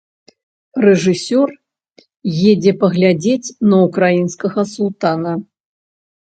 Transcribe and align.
Рэжысёр 0.85 1.49
едзе 2.53 2.73
паглядзець 2.85 3.53
на 3.73 3.77
ўкраінскага 3.85 4.61
султана. 4.75 5.37